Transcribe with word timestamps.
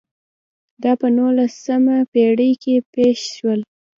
دا 0.83 0.91
په 0.99 1.07
نولسمه 1.17 1.97
پېړۍ 2.11 2.51
کې 2.63 2.75
پېښ 2.93 3.17
شول. 3.35 3.59